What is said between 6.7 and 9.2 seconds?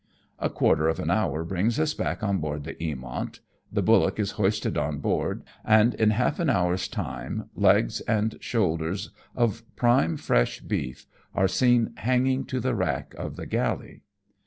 time legs and shoulders